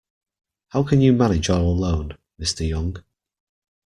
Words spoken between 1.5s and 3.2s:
all alone, Mr Young.